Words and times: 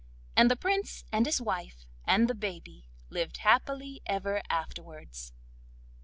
And 0.35 0.49
the 0.49 0.55
Prince, 0.55 1.05
and 1.11 1.27
his 1.27 1.39
wife, 1.39 1.85
and 2.05 2.27
the 2.27 2.33
baby 2.33 2.89
lived 3.11 3.37
happy 3.37 4.01
ever 4.07 4.41
afterwards. 4.49 5.31